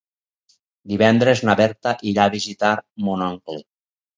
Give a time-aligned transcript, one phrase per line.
[0.93, 2.73] Divendres na Berta irà a visitar
[3.09, 3.63] mon oncle.